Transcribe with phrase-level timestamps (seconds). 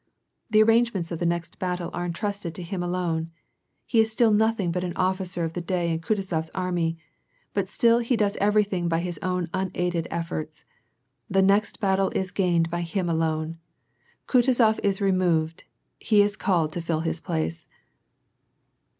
[0.49, 3.29] The arrangements of the next battle are entrusted to him alone.
[3.85, 6.97] He is still nothing but an officer of the day in Kutuzofs army,
[7.53, 10.65] but still he does ererything by his own unaided efforts.
[11.29, 13.59] The next battle is gained by him alone.
[14.27, 15.65] Kutuzof is removed,
[15.99, 17.67] he is called to fill his place.